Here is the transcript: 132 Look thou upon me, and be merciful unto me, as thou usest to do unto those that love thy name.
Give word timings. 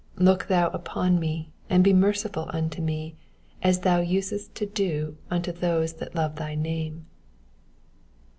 132 0.15 0.31
Look 0.33 0.47
thou 0.49 0.75
upon 0.75 1.19
me, 1.19 1.51
and 1.69 1.83
be 1.83 1.93
merciful 1.93 2.49
unto 2.51 2.81
me, 2.81 3.17
as 3.61 3.81
thou 3.81 3.99
usest 3.99 4.55
to 4.55 4.65
do 4.65 5.15
unto 5.29 5.51
those 5.51 5.93
that 5.97 6.15
love 6.15 6.37
thy 6.37 6.55
name. 6.55 7.05